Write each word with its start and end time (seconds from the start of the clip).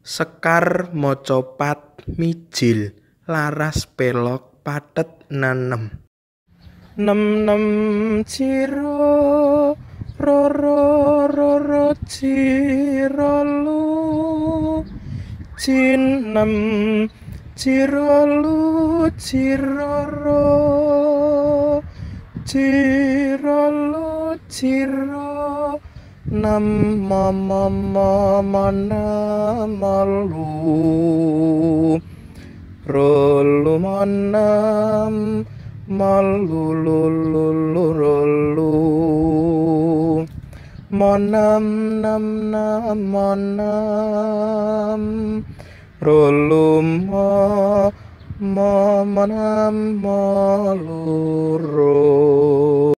Sekar 0.00 0.96
maca 0.96 1.44
mijil 2.16 2.96
laras 3.28 3.84
pelog 3.84 4.64
pathet 4.64 5.28
nanem. 5.28 6.00
Nem 6.96 7.44
nem 7.44 8.24
ciro 8.24 9.76
ro 10.16 10.40
ro 10.48 11.28
ro 11.28 11.52
ro 11.60 11.86
ciro 12.08 13.44
lu. 13.44 14.84
Cinem 15.60 16.54
ciro 17.54 18.24
lu 18.24 18.58
ciro 19.20 19.94
ro. 20.08 20.44
Ciro 22.48 23.62
lu 23.68 24.32
ciro 24.48 25.39
nam 26.30 26.64
ma 27.08 27.32
ma 27.32 27.68
ma 27.68 28.40
ma 28.40 28.70
na 28.70 29.66
ma 29.66 29.94
lu 30.30 31.98
ro 32.86 33.42
lu 33.64 33.78
ma 33.82 34.04
nam 34.06 35.14
nam 40.98 41.64
nam 42.02 42.24
nam 42.52 43.00
ma 43.12 43.28
nam 43.34 45.02
ro 46.00 46.30
lu 46.30 46.66
ma 47.10 47.90
ma 48.54 49.02
ma 49.14 49.24
nam 49.26 49.76
ma 50.02 50.20
lu 50.86 51.58
ro 51.74 52.94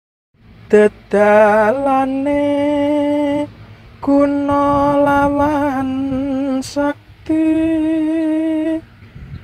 kuno 4.01 4.97
lawan 5.05 6.57
sakti. 6.65 7.45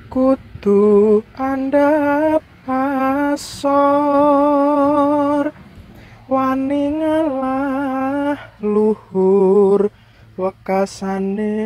Kudu 0.09 1.21
andhap 1.37 2.41
asor. 2.65 3.93
Wani 6.25 6.83
ngalah 6.97 8.57
luhur 8.65 9.93
wekasane. 10.41 11.61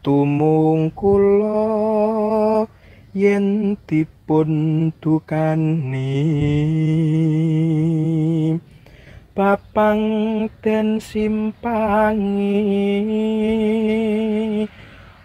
Tumung 0.00 0.88
kula 0.96 2.64
yen 3.12 3.76
dipun 3.88 4.50
dukani 4.98 6.12
papang 9.34 10.46
den 10.62 11.02
simpangi. 11.02 12.54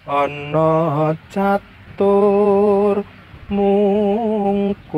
Ana 0.09 1.13
catur 1.29 3.05
mungkur 3.53 4.89